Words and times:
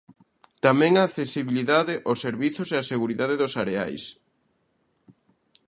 Tamén 0.65 0.93
a 0.95 1.03
accesibilidade, 1.07 1.93
os 2.11 2.21
servizos 2.25 2.69
e 2.75 2.77
a 2.79 2.87
seguridade 2.91 3.35
dos 3.41 3.53
areais. 3.63 4.03